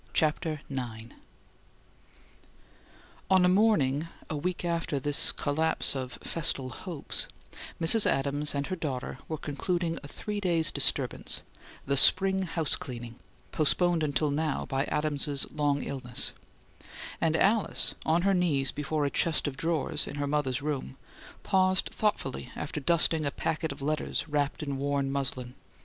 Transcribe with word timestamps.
CHAPTER 0.15 0.61
IX 0.67 1.13
On 3.29 3.45
a 3.45 3.47
morning, 3.47 4.07
a 4.31 4.35
week 4.35 4.65
after 4.65 4.99
this 4.99 5.31
collapse 5.31 5.95
of 5.95 6.13
festal 6.23 6.71
hopes, 6.71 7.27
Mrs. 7.79 8.07
Adams 8.07 8.55
and 8.55 8.65
her 8.65 8.75
daughter 8.75 9.19
were 9.27 9.37
concluding 9.37 9.99
a 10.01 10.07
three 10.07 10.39
days' 10.39 10.71
disturbance, 10.71 11.43
the 11.85 11.95
"Spring 11.95 12.41
house 12.41 12.75
cleaning" 12.75 13.19
postponed 13.51 14.01
until 14.01 14.31
now 14.31 14.65
by 14.65 14.85
Adams's 14.85 15.45
long 15.51 15.83
illness 15.83 16.33
and 17.21 17.37
Alice, 17.37 17.93
on 18.03 18.23
her 18.23 18.33
knees 18.33 18.71
before 18.71 19.05
a 19.05 19.11
chest 19.11 19.47
of 19.47 19.55
drawers, 19.55 20.07
in 20.07 20.15
her 20.15 20.25
mother's 20.25 20.63
room, 20.63 20.97
paused 21.43 21.89
thoughtfully 21.93 22.49
after 22.55 22.79
dusting 22.79 23.23
a 23.23 23.29
packet 23.29 23.71
of 23.71 23.83
letters 23.83 24.27
wrapped 24.27 24.63
in 24.63 24.77
worn 24.77 25.11
muslin. 25.11 25.53